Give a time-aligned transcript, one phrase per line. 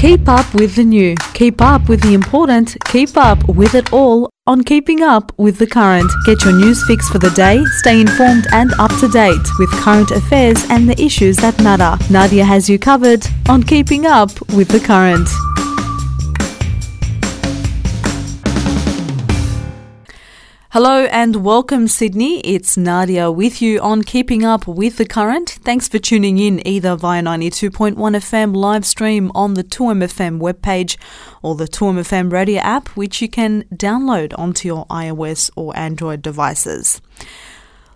[0.00, 4.30] Keep up with the new, keep up with the important, keep up with it all
[4.46, 6.10] on Keeping Up with the Current.
[6.24, 10.10] Get your news fix for the day, stay informed and up to date with current
[10.10, 12.02] affairs and the issues that matter.
[12.10, 15.28] Nadia has you covered on Keeping Up with the Current.
[20.72, 22.38] Hello and welcome, Sydney.
[22.42, 25.50] It's Nadia with you on Keeping Up with the Current.
[25.64, 30.96] Thanks for tuning in either via 92.1 FM live stream on the 2MFM webpage
[31.42, 37.00] or the 2MFM radio app, which you can download onto your iOS or Android devices.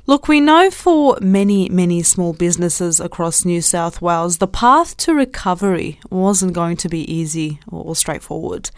[0.06, 5.14] Look, we know for many, many small businesses across New South Wales, the path to
[5.14, 8.72] recovery wasn't going to be easy or straightforward.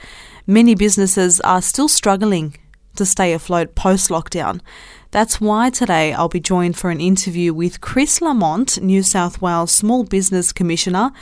[0.47, 2.57] Many businesses are still struggling
[2.97, 4.61] to stay afloat post lockdown.
[5.11, 9.73] That's why today I'll be joined for an interview with Chris Lamont, New South Wales
[9.73, 11.13] Small Business Commissioner,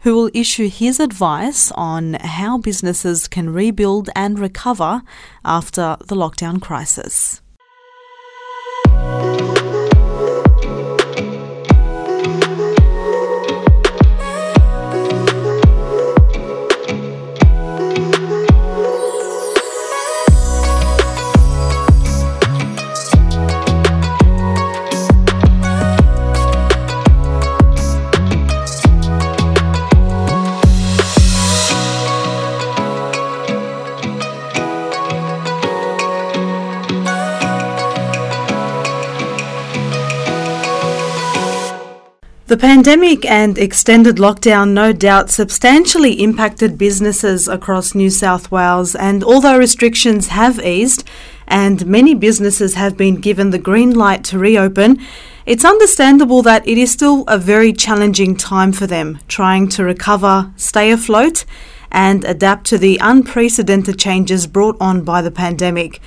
[0.00, 5.02] who will issue his advice on how businesses can rebuild and recover
[5.44, 7.40] after the lockdown crisis.
[42.66, 49.56] Pandemic and extended lockdown no doubt substantially impacted businesses across New South Wales, and although
[49.56, 51.04] restrictions have eased
[51.46, 54.98] and many businesses have been given the green light to reopen,
[55.46, 60.52] it's understandable that it is still a very challenging time for them, trying to recover,
[60.56, 61.44] stay afloat,
[61.92, 66.00] and adapt to the unprecedented changes brought on by the pandemic.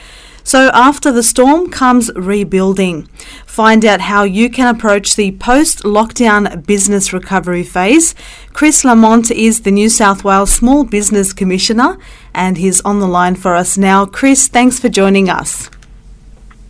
[0.49, 3.07] So, after the storm comes rebuilding.
[3.45, 8.15] Find out how you can approach the post lockdown business recovery phase.
[8.51, 11.99] Chris Lamont is the New South Wales Small Business Commissioner
[12.33, 14.07] and he's on the line for us now.
[14.07, 15.69] Chris, thanks for joining us.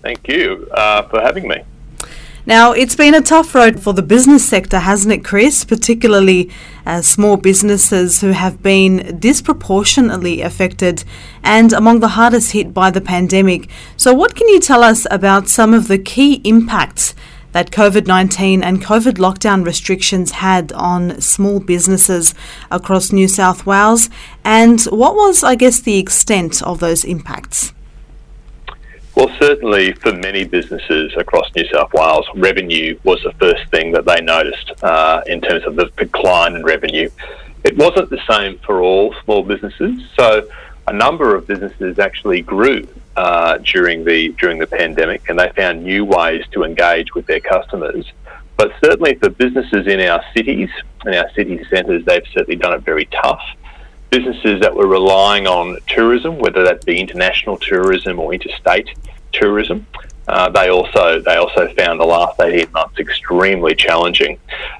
[0.01, 1.63] Thank you uh, for having me.
[2.45, 5.65] Now, it's been a tough road for the business sector, hasn't it, Chris?
[5.65, 6.49] Particularly
[6.85, 11.03] as small businesses who have been disproportionately affected
[11.43, 13.69] and among the hardest hit by the pandemic.
[13.97, 17.13] So, what can you tell us about some of the key impacts
[17.51, 22.33] that COVID 19 and COVID lockdown restrictions had on small businesses
[22.71, 24.09] across New South Wales?
[24.45, 27.73] And what was, I guess, the extent of those impacts?
[29.19, 34.05] Well, certainly for many businesses across New South Wales, revenue was the first thing that
[34.05, 37.09] they noticed uh, in terms of the decline in revenue.
[37.65, 40.47] It wasn't the same for all small businesses, so
[40.87, 42.87] a number of businesses actually grew
[43.17, 47.41] uh, during the during the pandemic, and they found new ways to engage with their
[47.41, 48.09] customers.
[48.55, 50.69] But certainly for businesses in our cities,
[51.05, 53.43] in our city centres, they've certainly done it very tough
[54.09, 58.89] businesses that were relying on tourism, whether that be international tourism or interstate
[59.31, 59.85] tourism.
[60.27, 64.39] Uh, they also they also found the last 18 months extremely challenging.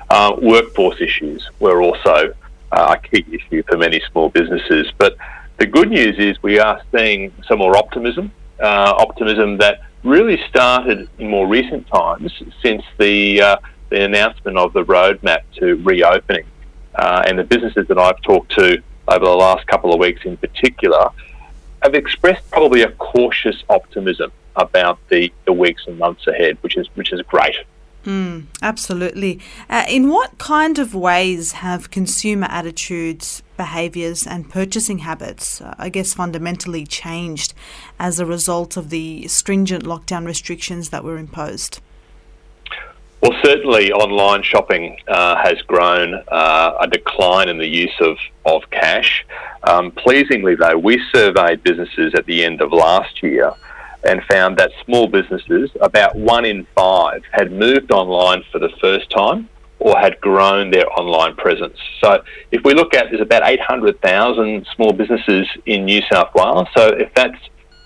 [0.10, 2.34] Uh, workforce issues were also
[2.72, 4.92] uh, a key issue for many small businesses.
[4.98, 5.18] But
[5.58, 11.10] the good news is we are seeing some more optimism, uh, optimism that really started
[11.18, 12.32] in more recent times
[12.62, 13.58] since the uh,
[13.90, 16.46] the announcement of the roadmap to reopening.
[16.96, 20.38] Uh, and the businesses that I've talked to over the last couple of weeks in
[20.38, 21.10] particular
[21.82, 26.88] have expressed probably a cautious optimism about the, the weeks and months ahead, which is
[26.96, 27.56] which is great.
[28.06, 29.40] Mm, absolutely.
[29.70, 35.90] Uh, in what kind of ways have consumer attitudes, behaviours, and purchasing habits, uh, I
[35.90, 37.54] guess, fundamentally changed
[38.00, 41.82] as a result of the stringent lockdown restrictions that were imposed?
[43.22, 48.62] Well, certainly online shopping uh, has grown uh, a decline in the use of, of
[48.72, 49.26] cash.
[49.64, 53.52] Um, pleasingly, though, we surveyed businesses at the end of last year
[54.08, 59.10] and found that small businesses, about one in five, had moved online for the first
[59.10, 59.50] time
[59.80, 61.78] or had grown their online presence.
[62.02, 66.68] So if we look at, there's about 800,000 small businesses in New South Wales.
[66.76, 67.38] So if that's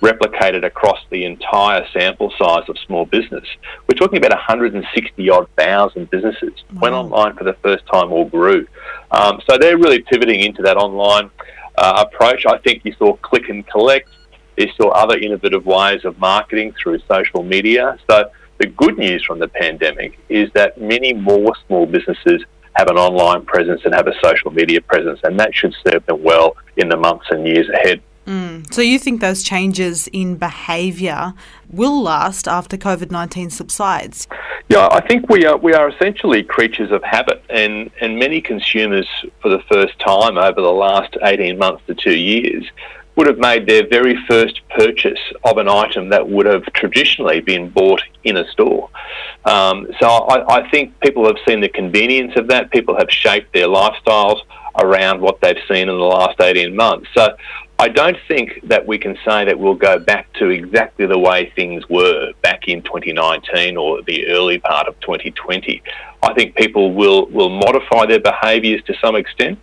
[0.04, 3.46] replicated across the entire sample size of small business.
[3.88, 6.82] We're talking about 160 odd thousand businesses wow.
[6.82, 8.68] went online for the first time or grew.
[9.12, 11.32] Um, so they're really pivoting into that online
[11.78, 12.46] uh, approach.
[12.46, 14.10] I think you saw click and collect.
[14.58, 17.98] You saw other innovative ways of marketing through social media.
[18.10, 22.98] So the good news from the pandemic is that many more small businesses have an
[22.98, 26.90] online presence and have a social media presence, and that should serve them well in
[26.90, 28.02] the months and years ahead.
[28.26, 28.74] Mm.
[28.74, 31.34] So you think those changes in behaviour
[31.70, 34.28] will last after COVID nineteen subsides?
[34.70, 39.08] Yeah, I think we are we are essentially creatures of habit, and and many consumers
[39.42, 42.64] for the first time over the last eighteen months to two years
[43.16, 47.70] would have made their very first purchase of an item that would have traditionally been
[47.70, 48.90] bought in a store.
[49.46, 52.72] Um, so I, I, think people have seen the convenience of that.
[52.72, 54.42] People have shaped their lifestyles
[54.80, 57.08] around what they've seen in the last 18 months.
[57.14, 57.36] So
[57.80, 61.52] I don't think that we can say that we'll go back to exactly the way
[61.56, 65.82] things were back in 2019 or the early part of 2020.
[66.22, 69.60] I think people will, will modify their behaviours to some extent.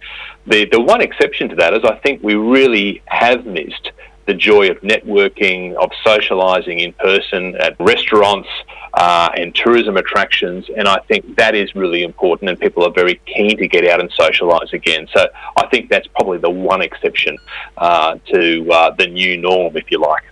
[0.46, 3.92] The, the one exception to that is I think we really have missed
[4.26, 8.48] the joy of networking, of socialising in person at restaurants
[8.94, 10.66] uh, and tourism attractions.
[10.76, 14.00] And I think that is really important, and people are very keen to get out
[14.00, 15.08] and socialise again.
[15.14, 15.26] So
[15.56, 17.38] I think that's probably the one exception
[17.76, 20.24] uh, to uh, the new norm, if you like.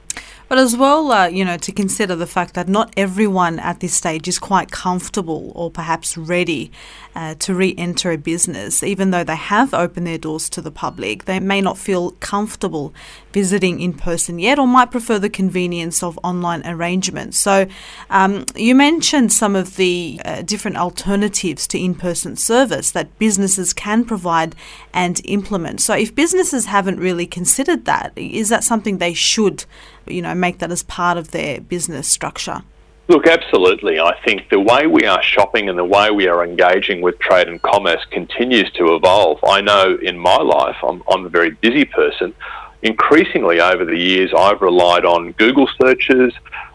[0.49, 3.93] But as well, uh, you know, to consider the fact that not everyone at this
[3.93, 6.73] stage is quite comfortable or perhaps ready
[7.15, 10.71] uh, to re enter a business, even though they have opened their doors to the
[10.71, 11.27] public.
[11.27, 12.95] They may not feel comfortable
[13.33, 17.39] visiting in person yet or might prefer the convenience of online arrangements.
[17.39, 17.67] So,
[18.11, 23.73] um, you mentioned some of the uh, different alternatives to in person service that businesses
[23.73, 24.55] can provide
[24.93, 25.81] and implement.
[25.81, 29.65] So, if businesses haven't really considered that, is that something they should?
[30.11, 32.63] you know, make that as part of their business structure?
[33.09, 33.99] Look, absolutely.
[33.99, 37.49] I think the way we are shopping and the way we are engaging with trade
[37.49, 39.39] and commerce continues to evolve.
[39.45, 42.35] I know in my life, I'm, I'm a very busy person.
[42.83, 46.33] Increasingly over the years, I've relied on Google searches,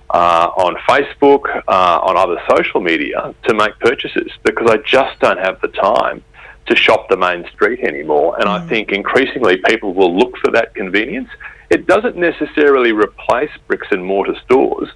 [0.10, 5.40] uh, on Facebook, uh, on other social media to make purchases because I just don't
[5.40, 6.24] have the time
[6.66, 8.36] to shop the main street anymore.
[8.36, 8.62] And mm.
[8.62, 11.30] I think increasingly people will look for that convenience
[11.74, 14.90] it doesn't necessarily replace bricks and mortar stores,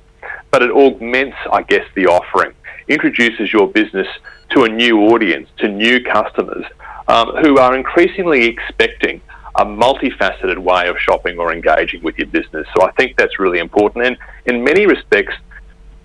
[0.51, 2.53] but it augments, I guess, the offering,
[2.87, 4.07] introduces your business
[4.51, 6.65] to a new audience, to new customers
[7.07, 9.21] um, who are increasingly expecting
[9.57, 12.67] a multifaceted way of shopping or engaging with your business.
[12.75, 14.05] So I think that's really important.
[14.05, 15.33] And in many respects,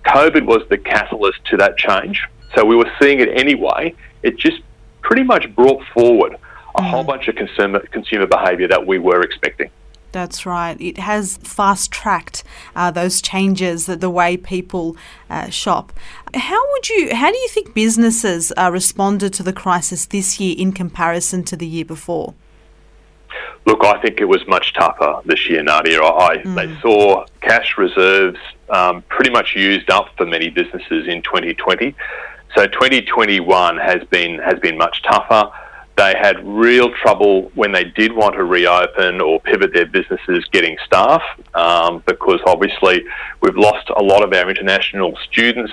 [0.05, 2.23] COVID was the catalyst to that change.
[2.55, 3.95] So we were seeing it anyway.
[4.23, 4.61] It just
[5.01, 6.35] pretty much brought forward
[6.75, 6.89] a mm.
[6.89, 9.69] whole bunch of consumer, consumer behaviour that we were expecting.
[10.11, 10.79] That's right.
[10.79, 12.43] It has fast tracked
[12.75, 14.95] uh, those changes, the, the way people
[15.27, 15.91] uh, shop.
[16.35, 17.15] How would you?
[17.15, 21.57] How do you think businesses uh, responded to the crisis this year in comparison to
[21.57, 22.35] the year before?
[23.65, 26.01] Look, I think it was much tougher this year, Nadia.
[26.01, 26.55] I, mm.
[26.55, 28.39] They saw cash reserves
[28.69, 31.95] um, pretty much used up for many businesses in 2020.
[32.55, 35.51] So 2021 has been has been much tougher.
[35.95, 40.75] They had real trouble when they did want to reopen or pivot their businesses getting
[40.85, 41.21] staff
[41.53, 43.05] um, because obviously
[43.41, 45.71] we've lost a lot of our international students.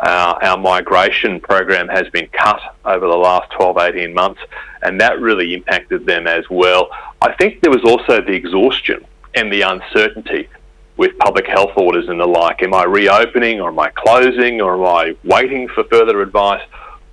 [0.00, 4.40] Uh, our migration program has been cut over the last 12, 18 months,
[4.82, 6.88] and that really impacted them as well.
[7.20, 9.04] I think there was also the exhaustion
[9.34, 10.48] and the uncertainty
[10.96, 12.62] with public health orders and the like.
[12.62, 16.62] Am I reopening or am I closing or am I waiting for further advice?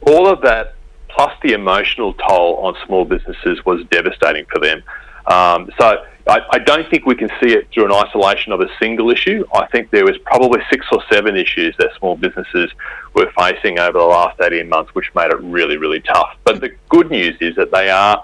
[0.02, 0.76] All of that
[1.16, 4.84] plus the emotional toll on small businesses was devastating for them.
[5.28, 8.68] Um, so I, I, don't think we can see it through an isolation of a
[8.80, 9.44] single issue.
[9.56, 12.70] I think there was probably six or seven issues that small businesses
[13.16, 16.38] were facing over the last 18 months, which made it really, really tough.
[16.44, 18.22] But the good news is that they are,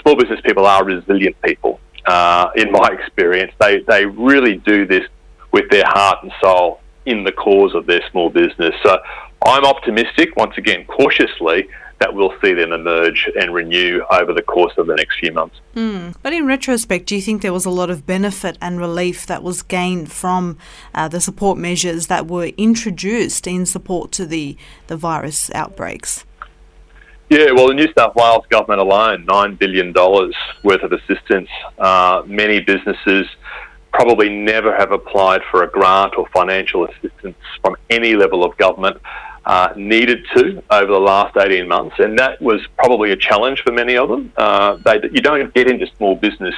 [0.00, 1.80] small business people are resilient people.
[2.06, 5.04] Uh, in my experience, they, they really do this
[5.52, 8.74] with their heart and soul in the cause of their small business.
[8.82, 8.98] So
[9.44, 11.68] I'm optimistic, once again, cautiously,
[12.00, 15.56] that we'll see them emerge and renew over the course of the next few months.
[15.74, 16.14] Mm.
[16.22, 19.42] But in retrospect, do you think there was a lot of benefit and relief that
[19.42, 20.58] was gained from
[20.94, 26.24] uh, the support measures that were introduced in support to the, the virus outbreaks?
[27.30, 31.50] Yeah, well, the New South Wales government alone, $9 billion worth of assistance.
[31.78, 33.26] Uh, many businesses
[33.92, 38.96] probably never have applied for a grant or financial assistance from any level of government
[39.48, 43.72] uh, needed to over the last 18 months, and that was probably a challenge for
[43.72, 44.30] many of them.
[44.36, 46.54] Uh, they, you don't get into small business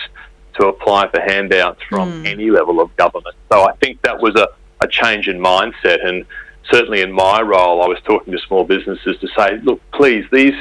[0.58, 2.26] to apply for handouts from mm.
[2.26, 3.36] any level of government.
[3.50, 4.48] So I think that was a,
[4.80, 6.26] a change in mindset, and
[6.68, 10.54] certainly in my role, I was talking to small businesses to say, look, please, these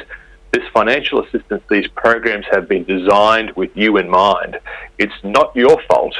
[0.52, 4.60] this financial assistance, these programs have been designed with you in mind.
[4.98, 6.16] It's not your fault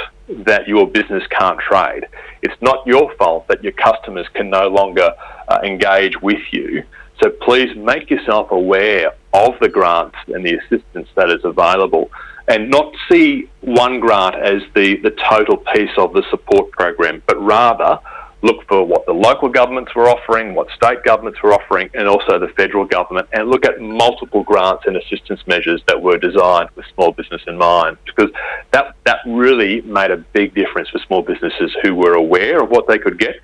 [0.46, 2.06] that your business can't trade.
[2.42, 5.12] It's not your fault that your customers can no longer
[5.48, 6.84] uh, engage with you.
[7.22, 12.10] So please make yourself aware of the grants and the assistance that is available
[12.48, 17.40] and not see one grant as the, the total piece of the support program, but
[17.40, 18.00] rather
[18.42, 22.40] look for what the local governments were offering, what state governments were offering, and also
[22.40, 26.86] the federal government, and look at multiple grants and assistance measures that were designed with
[26.94, 27.98] small business in mind.
[28.06, 28.32] Because
[28.72, 32.88] that, that really made a big difference for small businesses who were aware of what
[32.88, 33.36] they could get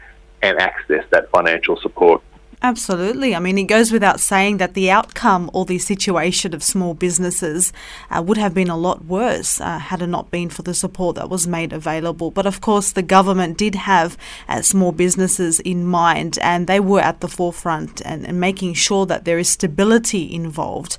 [0.41, 2.21] and access that financial support.
[2.65, 3.35] Absolutely.
[3.35, 7.71] I mean, it goes without saying that the outcome or the situation of small businesses
[8.09, 11.15] uh, would have been a lot worse uh, had it not been for the support
[11.15, 12.31] that was made available.
[12.31, 14.17] But of course, the government did have
[14.49, 19.05] uh, small businesses in mind and they were at the forefront and, and making sure
[19.05, 20.97] that there is stability involved.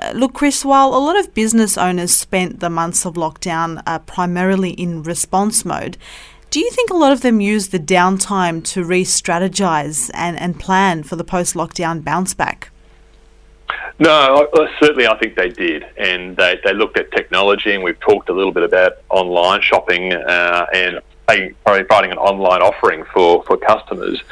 [0.00, 3.98] Uh, look, Chris, while a lot of business owners spent the months of lockdown uh,
[3.98, 5.96] primarily in response mode,
[6.50, 10.58] do you think a lot of them use the downtime to re strategize and, and
[10.58, 12.70] plan for the post lockdown bounce back?
[13.98, 14.48] No,
[14.80, 15.84] certainly I think they did.
[15.96, 20.12] And they, they looked at technology, and we've talked a little bit about online shopping
[20.12, 21.00] uh, and
[21.64, 24.22] providing an online offering for, for customers.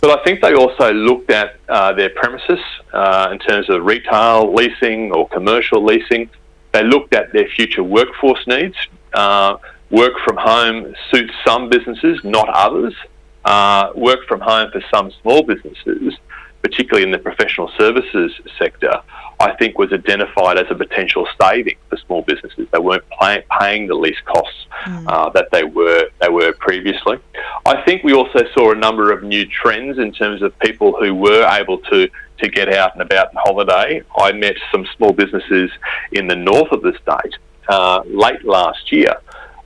[0.00, 2.60] But I think they also looked at uh, their premises
[2.92, 6.30] uh, in terms of retail leasing or commercial leasing.
[6.72, 8.76] They looked at their future workforce needs.
[9.12, 9.56] Uh,
[9.90, 12.94] Work from home suits some businesses, not others.
[13.44, 16.14] Uh, work from home for some small businesses,
[16.62, 19.02] particularly in the professional services sector,
[19.38, 22.66] I think was identified as a potential saving for small businesses.
[22.72, 25.04] They weren't pay- paying the least costs mm.
[25.06, 27.18] uh, that they were they were previously.
[27.66, 31.14] I think we also saw a number of new trends in terms of people who
[31.14, 34.02] were able to to get out and about and holiday.
[34.16, 35.70] I met some small businesses
[36.12, 37.34] in the north of the state
[37.68, 39.14] uh, late last year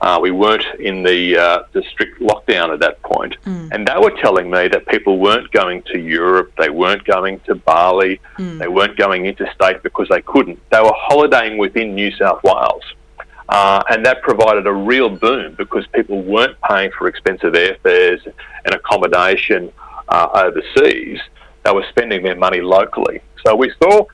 [0.01, 3.35] uh, we weren't in the, uh, the strict lockdown at that point.
[3.45, 3.69] Mm.
[3.71, 7.55] And they were telling me that people weren't going to Europe, they weren't going to
[7.55, 8.59] Bali, mm.
[8.59, 10.59] they weren't going interstate because they couldn't.
[10.69, 12.83] They were holidaying within New South Wales.
[13.49, 18.23] Uh, and that provided a real boom because people weren't paying for expensive airfares
[18.65, 19.71] and accommodation
[20.07, 21.19] uh, overseas.
[21.65, 23.21] They were spending their money locally.
[23.45, 24.05] So we saw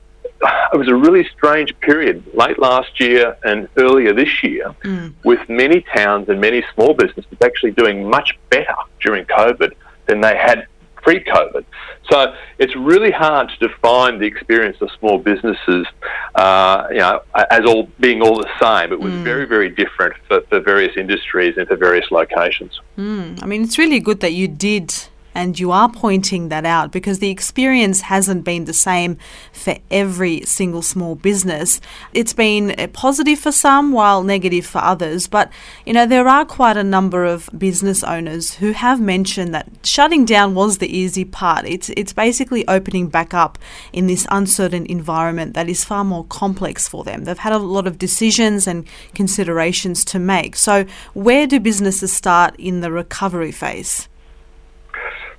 [0.76, 5.12] it was a really strange period late last year and earlier this year mm.
[5.24, 9.72] with many towns and many small businesses actually doing much better during COVID
[10.06, 10.66] than they had
[10.96, 11.64] pre COVID.
[12.10, 15.86] So it's really hard to define the experience of small businesses,
[16.34, 18.92] uh, you know, as all being all the same.
[18.92, 19.24] It was mm.
[19.24, 22.80] very, very different for, for various industries and for various locations.
[22.98, 23.42] Mm.
[23.42, 24.92] I mean, it's really good that you did
[25.36, 29.18] and you are pointing that out because the experience hasn't been the same
[29.52, 31.78] for every single small business.
[32.14, 35.28] It's been positive for some while negative for others.
[35.28, 35.52] But,
[35.84, 40.24] you know, there are quite a number of business owners who have mentioned that shutting
[40.24, 41.66] down was the easy part.
[41.66, 43.58] It's, it's basically opening back up
[43.92, 47.24] in this uncertain environment that is far more complex for them.
[47.24, 50.56] They've had a lot of decisions and considerations to make.
[50.56, 54.08] So, where do businesses start in the recovery phase?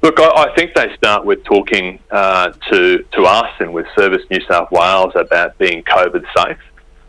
[0.01, 4.24] Look, I, I, think they start with talking uh, to to us and with Service
[4.30, 6.58] New South Wales about being COVID safe.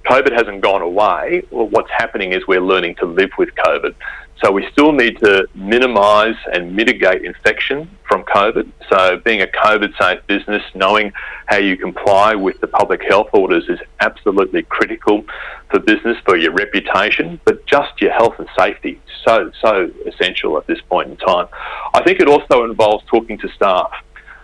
[0.06, 1.42] COVID hasn't gone away.
[1.50, 3.94] Well, what's happening is we're learning to live with COVID.
[4.42, 8.70] So we still need to minimise and mitigate infection from COVID.
[8.88, 11.12] So being a COVID safe business, knowing
[11.46, 15.24] how you comply with the public health orders is absolutely critical
[15.70, 19.00] for business, for your reputation, but just your health and safety.
[19.24, 21.48] So, so essential at this point in time.
[21.94, 23.90] I think it also involves talking to staff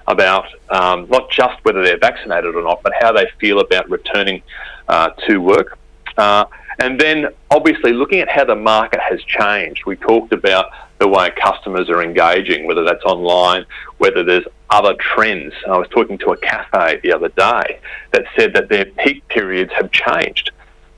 [0.06, 4.42] about um, not just whether they're vaccinated or not, but how they feel about returning
[4.88, 5.78] uh, to work.
[6.16, 6.44] Uh,
[6.78, 9.84] and then obviously looking at how the market has changed.
[9.86, 10.66] We talked about
[10.98, 13.66] the way customers are engaging, whether that's online,
[13.98, 15.52] whether there's other trends.
[15.66, 17.80] I was talking to a cafe the other day
[18.12, 20.50] that said that their peak periods have changed.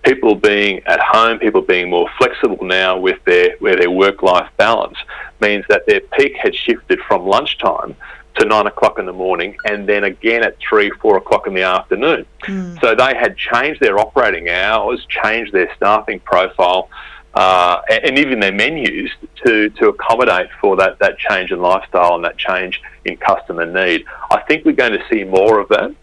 [0.02, 4.96] People being at home, people being more flexible now with their, with their work-life balance
[5.40, 7.96] means that their peak had shifted from lunchtime
[8.38, 11.62] to nine o'clock in the morning and then again at three, four o'clock in the
[11.62, 12.26] afternoon.
[12.42, 12.80] Mm.
[12.80, 16.88] So they had changed their operating hours, changed their staffing profile,
[17.34, 19.10] uh, and even their menus
[19.44, 24.04] to, to accommodate for that, that change in lifestyle and that change in customer need.
[24.30, 25.94] I think we're going to see more of that,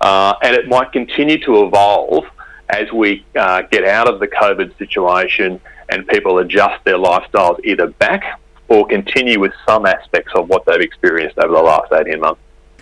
[0.00, 2.24] uh, and it might continue to evolve
[2.68, 7.88] as we uh, get out of the COVID situation and people adjust their lifestyles either
[7.88, 8.40] back
[8.72, 12.40] or continue with some aspects of what they've experienced over the last 18 months.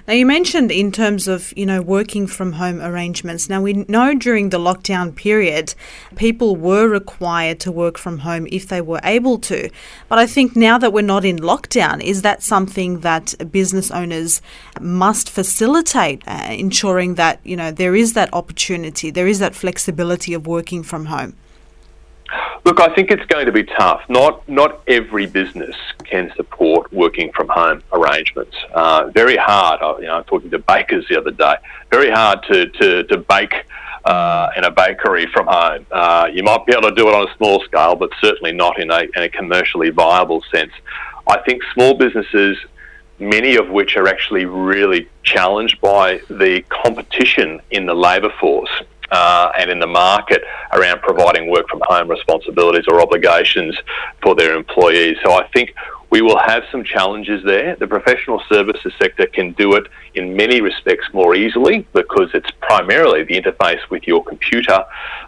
[0.09, 3.49] Now, you mentioned in terms of, you know, working from home arrangements.
[3.49, 5.75] Now, we know during the lockdown period,
[6.17, 9.71] people were required to work from home if they were able to.
[10.09, 14.41] But I think now that we're not in lockdown, is that something that business owners
[14.81, 20.35] must facilitate, uh, ensuring that, you know, there is that opportunity, there is that flexibility
[20.35, 21.37] of working from home?
[22.65, 24.03] Look, I think it's going to be tough.
[24.09, 28.57] Not not every business can support working from home arrangements.
[28.73, 29.81] Uh, very hard.
[29.83, 31.55] I, you know, I was talking to bakers the other day.
[31.91, 33.55] Very hard to to, to bake
[34.05, 35.87] uh, in a bakery from home.
[35.91, 38.79] Uh, you might be able to do it on a small scale, but certainly not
[38.79, 40.73] in a, in a commercially viable sense.
[41.27, 42.57] I think small businesses,
[43.19, 48.71] many of which are actually really challenged by the competition in the labour force
[49.11, 53.77] uh, and in the market around providing work from home responsibilities or obligations
[54.23, 55.17] for their employees.
[55.25, 55.75] So I think
[56.11, 57.77] we will have some challenges there.
[57.77, 63.23] The professional services sector can do it in many respects more easily because it's primarily
[63.23, 64.85] the interface with your computer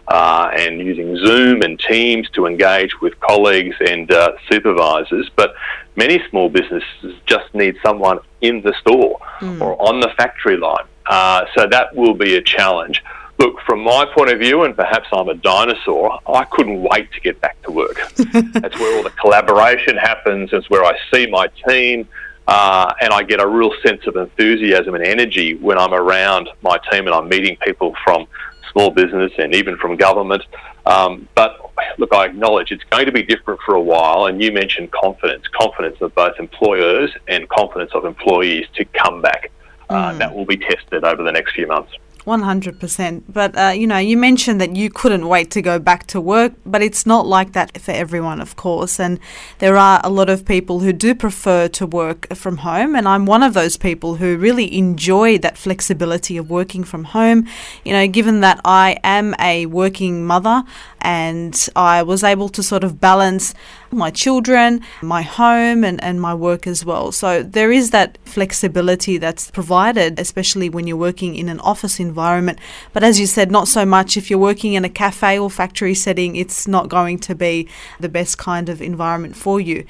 [0.09, 5.29] uh, and using Zoom and Teams to engage with colleagues and uh, supervisors.
[5.37, 5.55] But
[5.95, 9.61] many small businesses just need someone in the store mm.
[9.61, 10.85] or on the factory line.
[11.05, 13.01] Uh, so that will be a challenge.
[13.43, 17.19] Look, from my point of view, and perhaps I'm a dinosaur, I couldn't wait to
[17.19, 17.99] get back to work.
[18.15, 20.51] That's where all the collaboration happens.
[20.53, 22.07] It's where I see my team,
[22.47, 26.77] uh, and I get a real sense of enthusiasm and energy when I'm around my
[26.89, 28.27] team and I'm meeting people from
[28.71, 30.43] small business and even from government.
[30.85, 31.59] Um, but
[31.97, 34.27] look, I acknowledge it's going to be different for a while.
[34.27, 39.51] And you mentioned confidence, confidence of both employers and confidence of employees to come back.
[39.89, 40.17] Uh, mm.
[40.19, 41.91] That will be tested over the next few months.
[42.25, 43.23] 100%.
[43.27, 46.53] But, uh, you know, you mentioned that you couldn't wait to go back to work,
[46.65, 48.99] but it's not like that for everyone, of course.
[48.99, 49.19] And
[49.59, 52.95] there are a lot of people who do prefer to work from home.
[52.95, 57.47] And I'm one of those people who really enjoy that flexibility of working from home.
[57.83, 60.63] You know, given that I am a working mother
[61.01, 63.53] and I was able to sort of balance
[63.93, 67.11] my children, my home, and, and my work as well.
[67.11, 72.59] So there is that flexibility that's provided, especially when you're working in an office environment.
[72.93, 75.93] But as you said, not so much if you're working in a cafe or factory
[75.93, 77.67] setting, it's not going to be
[77.99, 79.85] the best kind of environment for you.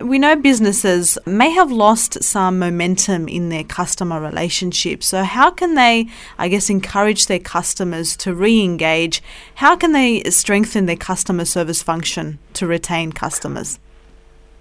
[0.00, 5.06] We know businesses may have lost some momentum in their customer relationships.
[5.06, 9.22] So, how can they, I guess, encourage their customers to re engage?
[9.54, 13.78] How can they strengthen their customer service function to retain customers?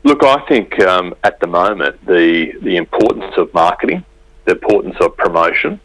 [0.03, 4.05] Look, I think um, at the moment the, the importance of marketing,
[4.45, 5.81] the importance of promotion,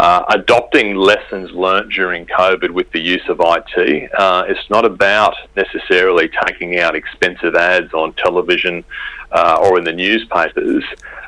[0.00, 4.10] uh, adopting lessons learnt during COVID with the use of IT.
[4.14, 8.82] Uh, it's not about necessarily taking out expensive ads on television
[9.30, 10.82] uh, or in the newspapers,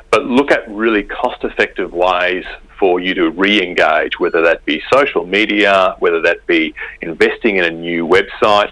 [0.09, 2.45] but look at really cost effective ways
[2.79, 7.65] for you to re engage, whether that be social media, whether that be investing in
[7.65, 8.71] a new website.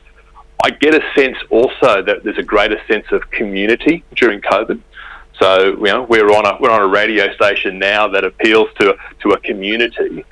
[0.63, 4.81] I get a sense also that there's a greater sense of community during COVID.
[5.41, 8.95] So you know we're on a we're on a radio station now that appeals to
[9.21, 10.23] to a community.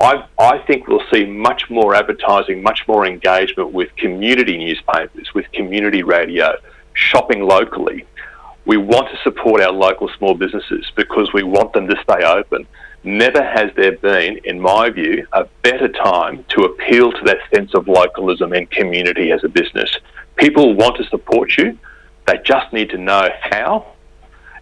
[0.00, 5.50] I I think we'll see much more advertising, much more engagement with community newspapers, with
[5.52, 6.56] community radio,
[6.94, 8.06] shopping locally.
[8.64, 12.66] We want to support our local small businesses because we want them to stay open.
[13.02, 17.74] Never has there been, in my view, a better time to appeal to that sense
[17.74, 19.94] of localism and community as a business.
[20.36, 21.78] People want to support you.
[22.26, 23.93] They just need to know how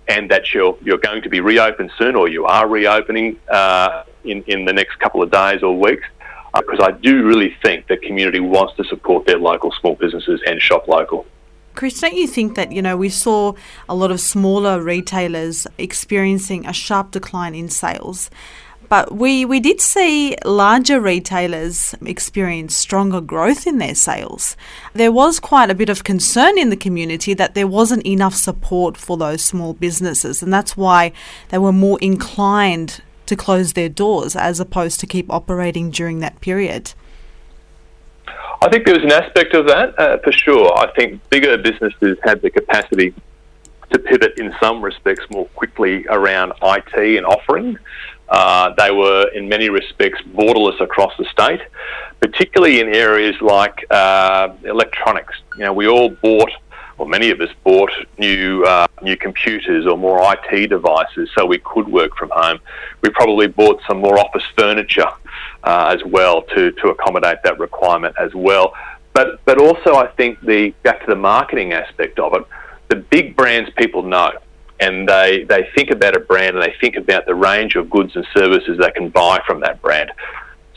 [0.08, 4.42] and that you're, you're going to be reopened soon or you are reopening uh, in,
[4.44, 6.06] in the next couple of days or weeks.
[6.54, 10.42] Because uh, I do really think the community wants to support their local small businesses
[10.46, 11.24] and shop local.
[11.74, 13.54] Chris, don't you think that, you know, we saw
[13.88, 18.28] a lot of smaller retailers experiencing a sharp decline in sales?
[18.92, 24.54] But we, we did see larger retailers experience stronger growth in their sales.
[24.92, 28.98] There was quite a bit of concern in the community that there wasn't enough support
[28.98, 31.12] for those small businesses, and that's why
[31.48, 36.42] they were more inclined to close their doors as opposed to keep operating during that
[36.42, 36.92] period.
[38.60, 40.70] I think there was an aspect of that uh, for sure.
[40.78, 43.14] I think bigger businesses had the capacity
[43.92, 47.78] to pivot in some respects more quickly around IT and offering.
[48.32, 51.60] Uh, they were, in many respects, borderless across the state,
[52.18, 55.34] particularly in areas like uh, electronics.
[55.58, 56.50] You know, we all bought,
[56.96, 61.58] or many of us bought, new uh, new computers or more IT devices so we
[61.58, 62.58] could work from home.
[63.02, 65.10] We probably bought some more office furniture
[65.64, 68.72] uh, as well to to accommodate that requirement as well.
[69.12, 72.46] But but also, I think the back to the marketing aspect of it,
[72.88, 74.32] the big brands people know
[74.82, 78.16] and they, they think about a brand and they think about the range of goods
[78.16, 80.10] and services they can buy from that brand.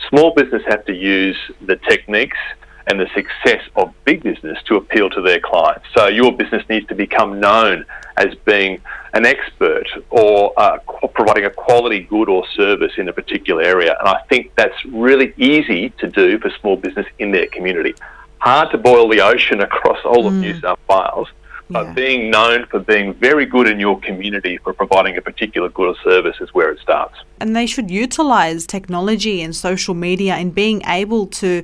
[0.08, 2.38] Small business have to use the techniques
[2.86, 5.86] and the success of big business to appeal to their clients.
[5.96, 7.84] So your business needs to become known
[8.16, 8.80] as being
[9.12, 10.78] an expert or uh,
[11.12, 13.96] providing a quality good or service in a particular area.
[13.98, 17.96] And I think that's really easy to do for small business in their community.
[18.38, 20.26] Hard to boil the ocean across all mm.
[20.28, 21.28] of New South Wales
[21.68, 21.92] but yeah.
[21.94, 25.96] being known for being very good in your community for providing a particular good or
[26.02, 27.16] service is where it starts.
[27.40, 31.62] And they should utilize technology and social media and being able to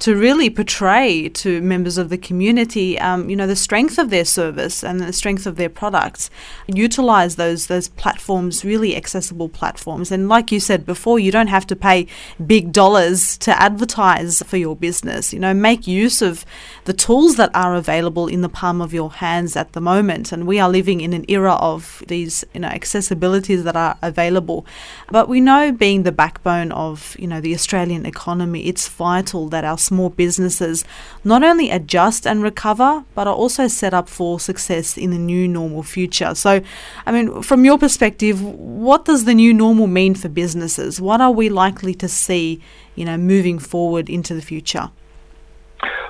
[0.00, 4.24] to really portray to members of the community, um, you know, the strength of their
[4.24, 6.30] service and the strength of their products.
[6.66, 10.10] Utilize those those platforms, really accessible platforms.
[10.10, 12.06] And like you said before, you don't have to pay
[12.44, 15.32] big dollars to advertise for your business.
[15.32, 16.44] You know, make use of
[16.84, 20.32] the tools that are available in the palm of your hands at the moment.
[20.32, 24.66] And we are living in an era of these, you know, accessibilities that are available.
[25.10, 29.64] But we know, being the backbone of, you know, the Australian economy, it's vital that
[29.64, 30.84] our small businesses
[31.22, 35.46] not only adjust and recover, but are also set up for success in the new
[35.46, 36.34] normal future.
[36.34, 36.60] So,
[37.06, 41.00] I mean, from your perspective, what does the new normal mean for businesses?
[41.00, 42.60] What are we likely to see,
[42.94, 44.90] you know, moving forward into the future?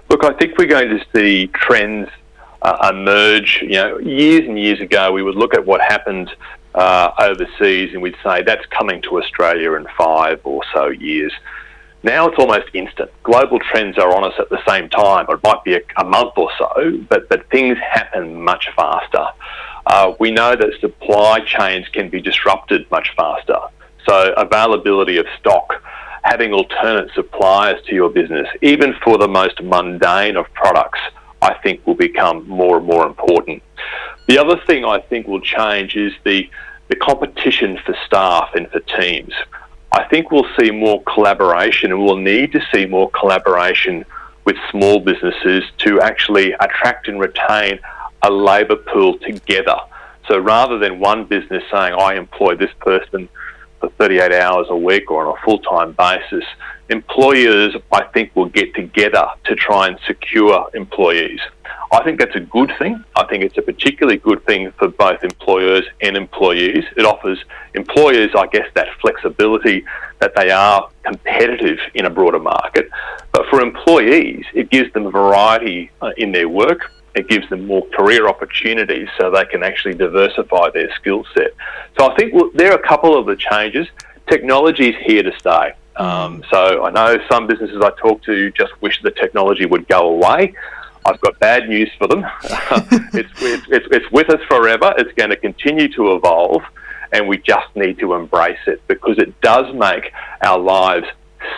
[0.08, 2.08] Look, I think we're going to see trends
[2.62, 3.60] uh, emerge.
[3.62, 6.30] You know, years and years ago, we would look at what happened
[6.74, 11.32] uh, overseas and we'd say that's coming to Australia in five or so years.
[12.04, 13.10] Now it's almost instant.
[13.22, 15.24] Global trends are on us at the same time.
[15.26, 19.26] It might be a, a month or so, but, but things happen much faster.
[19.86, 23.56] Uh, we know that supply chains can be disrupted much faster.
[24.06, 25.82] So availability of stock,
[26.24, 31.00] having alternate suppliers to your business, even for the most mundane of products,
[31.40, 33.62] I think will become more and more important.
[34.28, 36.50] The other thing I think will change is the,
[36.88, 39.32] the competition for staff and for teams.
[39.94, 44.04] I think we'll see more collaboration and we'll need to see more collaboration
[44.44, 47.78] with small businesses to actually attract and retain
[48.22, 49.76] a labour pool together.
[50.26, 53.28] So rather than one business saying, I employ this person
[53.78, 56.44] for 38 hours a week or on a full time basis,
[56.88, 61.38] employers, I think, will get together to try and secure employees.
[61.92, 63.04] I think that's a good thing.
[63.16, 66.84] I think it's a particularly good thing for both employers and employees.
[66.96, 67.38] It offers
[67.74, 69.84] employers, I guess, that flexibility
[70.20, 72.90] that they are competitive in a broader market.
[73.32, 76.90] But for employees, it gives them variety uh, in their work.
[77.14, 81.52] It gives them more career opportunities so they can actually diversify their skill set.
[81.98, 83.86] So I think there are a couple of the changes.
[84.28, 85.74] Technology is here to stay.
[85.96, 90.08] Um, so I know some businesses I talk to just wish the technology would go
[90.08, 90.54] away.
[91.06, 92.24] I've got bad news for them.
[93.12, 94.94] it's, it's, it's with us forever.
[94.96, 96.62] It's going to continue to evolve,
[97.12, 100.12] and we just need to embrace it because it does make
[100.42, 101.06] our lives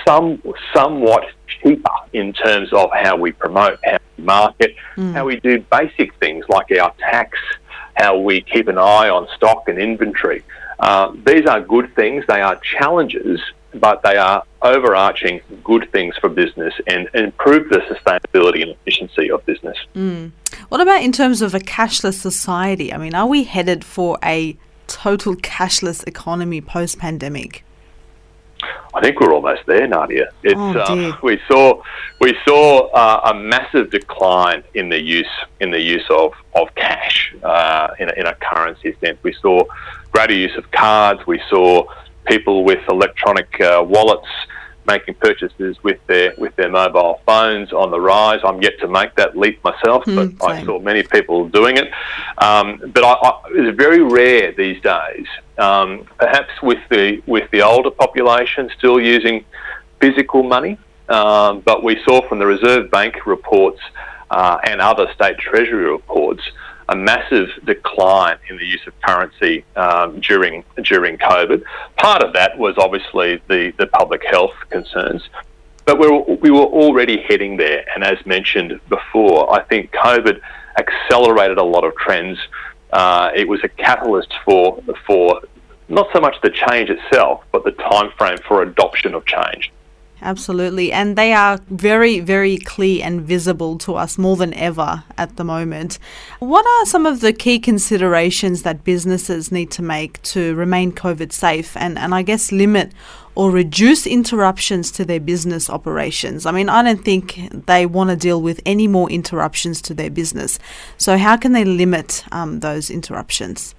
[0.07, 0.43] some
[0.75, 1.25] somewhat
[1.63, 5.13] cheaper in terms of how we promote, how we market, mm.
[5.13, 7.39] how we do basic things like our tax,
[7.95, 10.43] how we keep an eye on stock and inventory.
[10.79, 12.25] Uh, these are good things.
[12.27, 13.41] They are challenges,
[13.79, 19.45] but they are overarching good things for business and, improve the sustainability and efficiency of
[19.47, 19.77] business.
[19.95, 20.33] Mm.
[20.69, 22.93] What about in terms of a cashless society?
[22.93, 27.65] I mean, are we headed for a total cashless economy post pandemic?
[28.95, 30.31] I think we're almost there, Nadia.
[30.43, 31.83] It's, oh, um, we saw
[32.21, 35.27] we saw uh, a massive decline in the use
[35.61, 39.19] in the use of of cash uh, in, a, in a currency sense.
[39.23, 39.65] We saw
[40.13, 41.27] greater use of cards.
[41.27, 41.87] We saw
[42.27, 44.29] people with electronic uh, wallets
[44.87, 48.41] making purchases with their with their mobile phones on the rise.
[48.45, 51.93] I'm yet to make that leap myself, mm, but I saw many people doing it.
[52.39, 55.27] Um, but I, I, it's very rare these days.
[55.59, 59.45] Um, perhaps with the with the older population still using
[60.01, 63.81] physical money, um, but we saw from the Reserve Bank reports
[64.31, 66.43] uh, and other state treasury reports
[66.89, 71.63] a massive decline in the use of currency um, during during COVID.
[71.97, 75.29] Part of that was obviously the, the public health concerns,
[75.85, 77.85] but we were, we were already heading there.
[77.95, 80.41] And as mentioned before, I think COVID
[80.79, 82.39] accelerated a lot of trends.
[82.93, 85.41] Uh, it was a catalyst for for
[85.89, 89.73] not so much the change itself, but the time frame for adoption of change.
[90.27, 90.93] Absolutely.
[90.93, 95.45] And they are very, very clear and visible to us more than ever at the
[95.45, 96.01] moment.
[96.41, 101.31] What are some of the key considerations that businesses need to make to remain COVID
[101.31, 102.91] safe and, and I guess limit
[103.37, 106.45] or reduce interruptions to their business operations?
[106.45, 110.11] I mean, I don't think they want to deal with any more interruptions to their
[110.11, 110.59] business.
[110.99, 113.77] So, how can they limit um, those interruptions?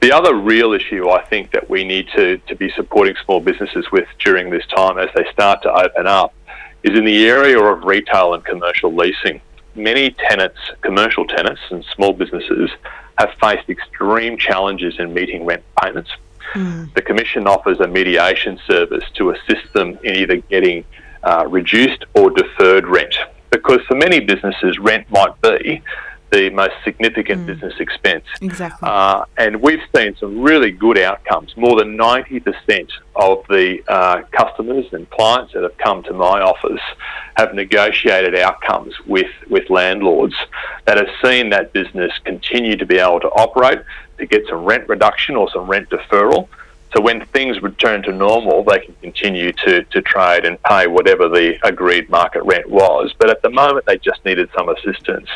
[0.00, 3.86] The other real issue I think that we need to, to be supporting small businesses
[3.90, 6.34] with during this time as they start to open up
[6.82, 9.40] is in the area of retail and commercial leasing.
[9.74, 12.70] Many tenants, commercial tenants and small businesses
[13.18, 16.10] have faced extreme challenges in meeting rent payments
[16.54, 20.84] The Commission offers a mediation service to assist them in either getting
[21.22, 23.14] uh, reduced or deferred rent.
[23.50, 25.82] Because for many businesses, rent might be
[26.34, 27.46] the most significant mm.
[27.46, 28.24] business expense.
[28.40, 28.88] Exactly.
[28.88, 31.56] Uh, and we've seen some really good outcomes.
[31.56, 36.80] More than 90% of the uh, customers and clients that have come to my office
[37.36, 40.34] have negotiated outcomes with, with landlords
[40.86, 43.78] that have seen that business continue to be able to operate,
[44.18, 46.48] to get some rent reduction or some rent deferral.
[46.96, 51.28] So when things return to normal, they can continue to, to trade and pay whatever
[51.28, 53.12] the agreed market rent was.
[53.18, 55.28] But at the moment, they just needed some assistance.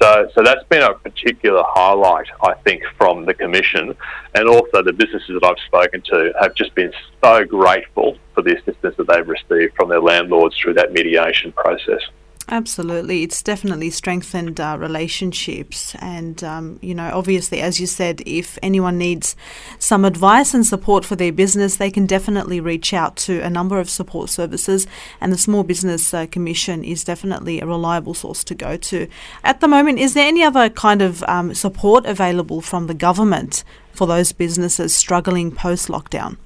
[0.00, 3.94] So, so that's been a particular highlight, I think, from the Commission.
[4.34, 6.92] And also the businesses that I've spoken to have just been
[7.24, 12.00] so grateful for the assistance that they've received from their landlords through that mediation process.
[12.48, 13.24] Absolutely.
[13.24, 15.96] It's definitely strengthened uh, relationships.
[15.96, 19.34] And, um, you know, obviously, as you said, if anyone needs
[19.80, 23.80] some advice and support for their business, they can definitely reach out to a number
[23.80, 24.86] of support services.
[25.20, 29.08] And the Small Business uh, Commission is definitely a reliable source to go to.
[29.42, 33.64] At the moment, is there any other kind of um, support available from the government
[33.92, 36.36] for those businesses struggling post lockdown?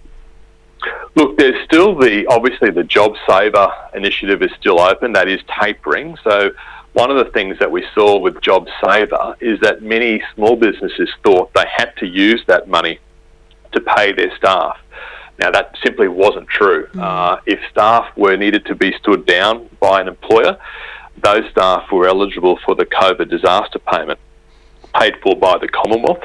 [1.15, 5.13] Look, there's still the obviously the Job Saver initiative is still open.
[5.13, 6.17] That is tapering.
[6.25, 6.51] So
[6.93, 11.09] one of the things that we saw with Job Saver is that many small businesses
[11.23, 12.99] thought they had to use that money
[13.73, 14.79] to pay their staff.
[15.39, 16.89] Now that simply wasn't true.
[16.93, 17.01] Mm.
[17.01, 20.59] Uh, if staff were needed to be stood down by an employer,
[21.23, 24.19] those staff were eligible for the COVID disaster payment
[24.95, 26.25] paid for by the Commonwealth.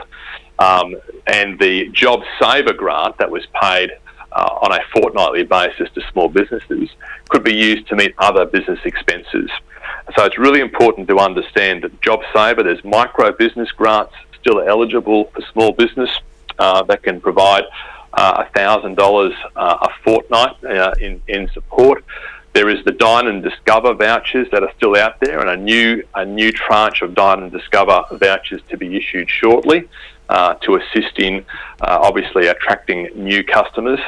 [0.57, 0.95] Um,
[1.27, 3.91] and the Job Saver grant that was paid
[4.35, 6.89] uh, on a fortnightly basis to small businesses
[7.29, 9.49] could be used to meet other business expenses.
[10.15, 15.41] So it's really important to understand that JobSaver, there's micro business grants still eligible for
[15.51, 16.09] small business
[16.59, 17.63] uh, that can provide
[18.13, 22.05] uh, $1,000 uh, a fortnight uh, in, in support.
[22.53, 26.03] There is the Dine and Discover vouchers that are still out there, and a new
[26.13, 29.89] a new tranche of Dine and Discover vouchers to be issued shortly
[30.29, 31.45] uh, to assist in
[31.81, 33.99] uh, obviously attracting new customers.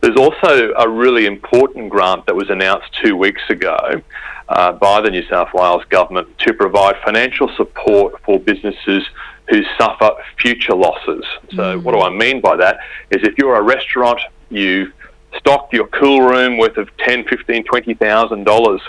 [0.00, 4.02] There's also a really important grant that was announced two weeks ago
[4.48, 9.02] uh, by the New South Wales government to provide financial support for businesses
[9.48, 11.24] who suffer future losses.
[11.50, 11.82] So, mm.
[11.82, 12.78] what do I mean by that?
[13.10, 14.92] Is if you're a restaurant, you
[15.38, 18.80] stock your cool room worth of ten, fifteen, twenty thousand dollars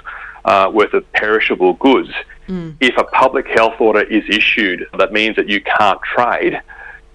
[0.46, 2.10] uh, worth of perishable goods.
[2.48, 2.76] Mm.
[2.80, 6.62] If a public health order is issued, that means that you can't trade.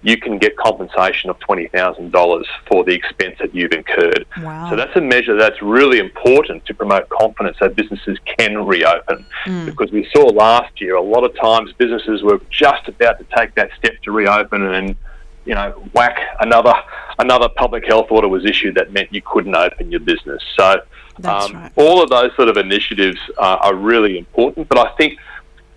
[0.01, 4.25] You can get compensation of twenty thousand dollars for the expense that you've incurred.
[4.41, 4.69] Wow.
[4.69, 9.25] So that's a measure that's really important to promote confidence so businesses can reopen.
[9.45, 9.65] Mm.
[9.65, 13.55] Because we saw last year a lot of times businesses were just about to take
[13.55, 14.95] that step to reopen and
[15.45, 16.73] you know, whack another
[17.17, 20.41] another public health order was issued that meant you couldn't open your business.
[20.57, 20.81] So
[21.25, 21.71] um, right.
[21.75, 24.67] all of those sort of initiatives are, are really important.
[24.69, 25.19] But I think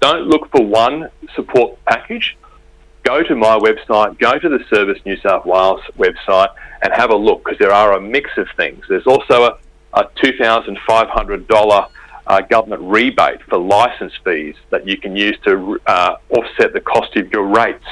[0.00, 2.36] don't look for one support package.
[3.04, 6.48] Go to my website, go to the Service New South Wales website,
[6.82, 8.84] and have a look because there are a mix of things.
[8.88, 9.58] There's also a,
[9.94, 11.88] a $2,500
[12.26, 17.16] uh, government rebate for license fees that you can use to uh, offset the cost
[17.16, 17.84] of your rates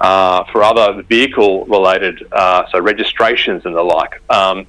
[0.00, 4.20] uh, for other vehicle related, uh, so registrations and the like.
[4.30, 4.66] Um,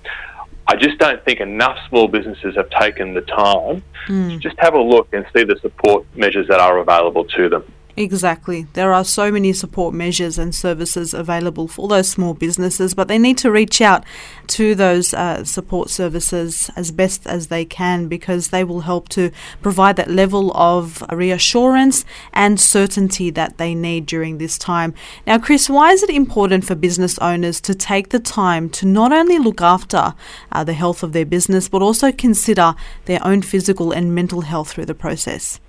[0.71, 4.29] I just don't think enough small businesses have taken the time mm.
[4.31, 7.73] to just have a look and see the support measures that are available to them.
[7.97, 8.67] Exactly.
[8.73, 13.17] There are so many support measures and services available for those small businesses, but they
[13.17, 14.05] need to reach out
[14.47, 19.31] to those uh, support services as best as they can because they will help to
[19.61, 24.93] provide that level of reassurance and certainty that they need during this time.
[25.27, 29.11] Now, Chris, why is it important for business owners to take the time to not
[29.11, 30.13] only look after
[30.51, 32.73] uh, the health of their business, but also consider
[33.05, 35.59] their own physical and mental health through the process?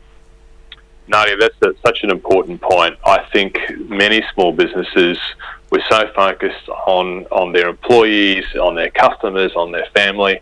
[1.12, 2.96] Nadia, that's a, such an important point.
[3.04, 5.18] I think many small businesses
[5.70, 10.40] were so focused on, on their employees, on their customers, on their family,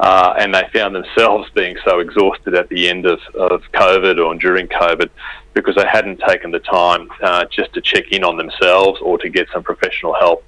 [0.00, 4.34] uh, and they found themselves being so exhausted at the end of, of COVID or
[4.34, 5.08] during COVID
[5.54, 9.28] because they hadn't taken the time uh, just to check in on themselves or to
[9.28, 10.44] get some professional help.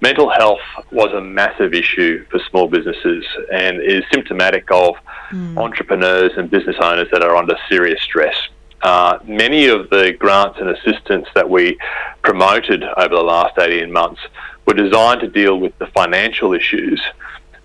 [0.00, 0.60] Mental health
[0.92, 4.94] was a massive issue for small businesses and is symptomatic of
[5.30, 5.56] mm.
[5.56, 8.36] entrepreneurs and business owners that are under serious stress.
[8.84, 11.78] Uh, many of the grants and assistance that we
[12.22, 14.20] promoted over the last 18 months
[14.66, 17.00] were designed to deal with the financial issues,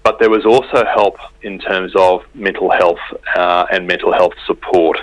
[0.02, 3.00] but there was also help in terms of mental health
[3.36, 4.98] uh, and mental health support.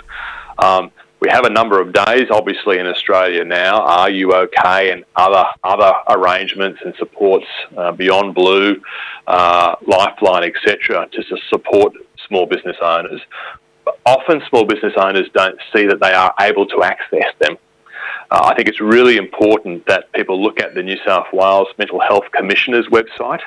[0.59, 3.83] Um, we have a number of days, obviously, in Australia now.
[3.83, 4.93] Are you okay?
[4.93, 8.81] And other other arrangements and supports uh, beyond Blue,
[9.27, 11.93] uh, Lifeline, etc., to support
[12.27, 13.21] small business owners
[14.05, 17.57] often small business owners don't see that they are able to access them.
[18.31, 22.01] Uh, I think it's really important that people look at the New South Wales Mental
[22.01, 23.41] Health Commissioner's website,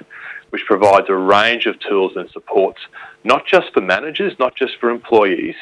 [0.52, 2.80] which provides a range of tools and supports,
[3.24, 5.56] not just for managers, not just for employees,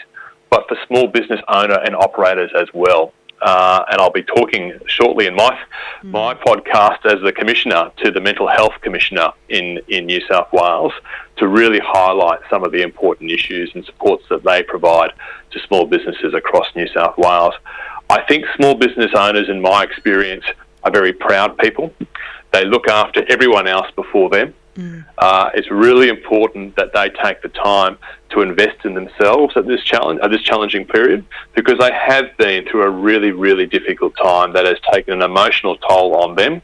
[0.49, 3.13] but for small business owner and operators as well.
[3.41, 5.51] Uh, and I'll be talking shortly in my
[6.03, 6.11] mm.
[6.11, 10.93] my podcast as the commissioner to the mental health commissioner in in New South Wales
[11.37, 15.11] to really highlight some of the important issues and supports that they provide
[15.51, 17.53] to small businesses across New South Wales.
[18.09, 20.45] I think small business owners, in my experience,
[20.83, 21.93] are very proud people.
[22.53, 24.53] They look after everyone else before them.
[24.77, 25.05] Mm.
[25.17, 27.97] Uh, it's really important that they take the time
[28.29, 32.65] to invest in themselves at this challenge, at this challenging period, because they have been
[32.65, 36.61] through a really, really difficult time that has taken an emotional toll on them.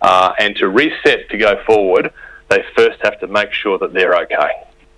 [0.00, 2.12] Uh, and to reset to go forward,
[2.48, 4.50] they first have to make sure that they're okay.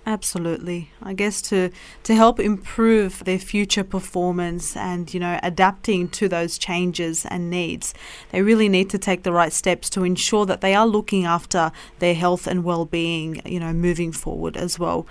[0.07, 0.91] Absolutely.
[1.01, 1.71] I guess to
[2.03, 7.95] to help improve their future performance and you know adapting to those changes and needs,
[8.31, 11.71] they really need to take the right steps to ensure that they are looking after
[11.97, 15.07] their health and well-being, you know, moving forward as well.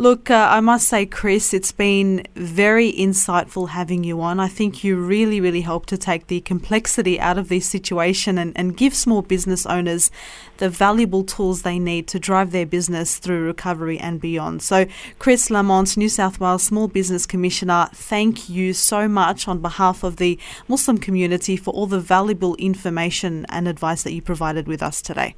[0.00, 4.38] Look, uh, I must say, Chris, it's been very insightful having you on.
[4.38, 8.56] I think you really, really help to take the complexity out of this situation and,
[8.56, 10.12] and give small business owners
[10.58, 14.62] the valuable tools they need to drive their business through recovery and beyond.
[14.62, 14.86] So,
[15.18, 20.18] Chris Lamont, New South Wales Small Business Commissioner, thank you so much on behalf of
[20.18, 25.02] the Muslim community for all the valuable information and advice that you provided with us
[25.02, 25.34] today.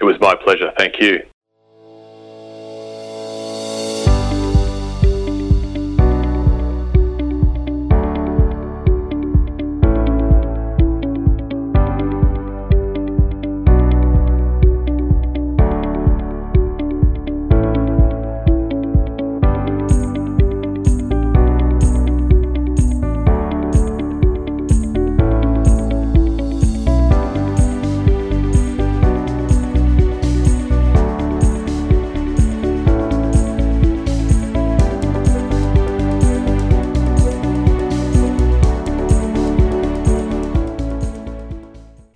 [0.00, 0.72] It was my pleasure.
[0.76, 1.22] Thank you.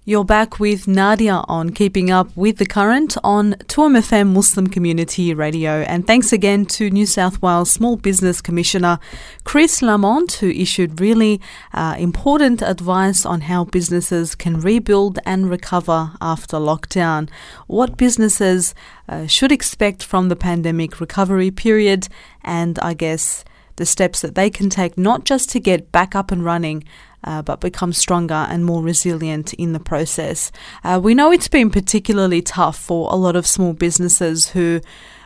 [0.09, 5.81] You're back with Nadia on Keeping Up with the Current on 2MFM Muslim Community Radio.
[5.81, 9.01] And thanks again to New South Wales Small Business Commissioner
[9.43, 11.41] Chris Lamont, who issued really
[11.75, 17.29] uh, important advice on how businesses can rebuild and recover after lockdown,
[17.67, 18.77] what businesses
[19.09, 22.07] uh, should expect from the pandemic recovery period,
[22.45, 26.31] and I guess the steps that they can take not just to get back up
[26.31, 26.85] and running,
[27.27, 30.51] uh, but become stronger and more resilient in the process.
[30.85, 34.81] Uh, we know it's been particularly tough for a lot of small businesses who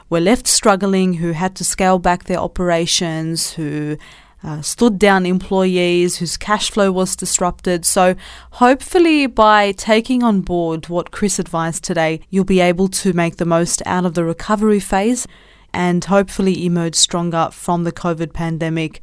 [0.08, 3.96] were left struggling, who had to scale back their operations, who
[4.42, 7.84] uh, stood down employees whose cash flow was disrupted.
[7.84, 8.14] So,
[8.52, 13.44] hopefully, by taking on board what Chris advised today, you'll be able to make the
[13.44, 15.26] most out of the recovery phase
[15.72, 19.00] and hopefully emerge stronger from the COVID pandemic.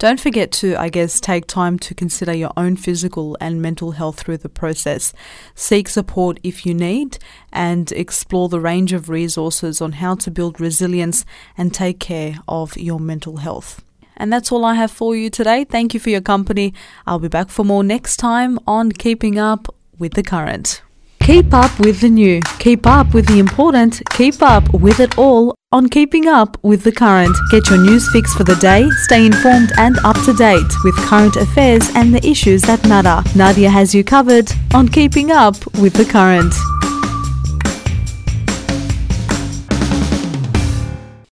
[0.00, 4.18] Don't forget to, I guess, take time to consider your own physical and mental health
[4.18, 5.12] through the process.
[5.54, 7.18] Seek support if you need
[7.52, 11.26] and explore the range of resources on how to build resilience
[11.58, 13.84] and take care of your mental health.
[14.16, 15.64] And that's all I have for you today.
[15.64, 16.72] Thank you for your company.
[17.06, 20.80] I'll be back for more next time on Keeping Up with the Current.
[21.22, 22.40] Keep up with the new.
[22.58, 24.02] Keep up with the important.
[24.10, 27.36] Keep up with it all on Keeping Up with the Current.
[27.50, 31.36] Get your news fix for the day, stay informed and up to date with current
[31.36, 33.22] affairs and the issues that matter.
[33.38, 36.54] Nadia has you covered on Keeping Up with the Current.